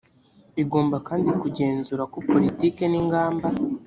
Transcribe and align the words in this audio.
igomba 0.61 0.97
kandi 1.07 1.29
kugenzura 1.41 2.03
ko 2.13 2.17
politiki 2.31 2.83
n 2.87 2.93
ingamba 3.01 3.47